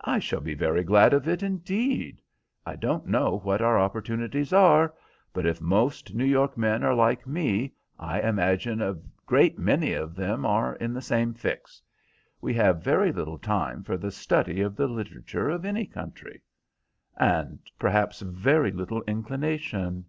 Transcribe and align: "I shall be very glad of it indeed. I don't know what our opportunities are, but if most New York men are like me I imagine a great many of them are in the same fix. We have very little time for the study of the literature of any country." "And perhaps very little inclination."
"I 0.00 0.20
shall 0.20 0.40
be 0.40 0.54
very 0.54 0.82
glad 0.82 1.12
of 1.12 1.28
it 1.28 1.42
indeed. 1.42 2.22
I 2.64 2.76
don't 2.76 3.06
know 3.06 3.40
what 3.42 3.60
our 3.60 3.78
opportunities 3.78 4.54
are, 4.54 4.94
but 5.34 5.44
if 5.44 5.60
most 5.60 6.14
New 6.14 6.24
York 6.24 6.56
men 6.56 6.82
are 6.82 6.94
like 6.94 7.26
me 7.26 7.74
I 7.98 8.22
imagine 8.22 8.80
a 8.80 8.96
great 9.26 9.58
many 9.58 9.92
of 9.92 10.14
them 10.14 10.46
are 10.46 10.76
in 10.76 10.94
the 10.94 11.02
same 11.02 11.34
fix. 11.34 11.82
We 12.40 12.54
have 12.54 12.82
very 12.82 13.12
little 13.12 13.38
time 13.38 13.82
for 13.84 13.98
the 13.98 14.10
study 14.10 14.62
of 14.62 14.76
the 14.76 14.86
literature 14.88 15.50
of 15.50 15.66
any 15.66 15.84
country." 15.84 16.40
"And 17.18 17.58
perhaps 17.78 18.20
very 18.20 18.72
little 18.72 19.02
inclination." 19.02 20.06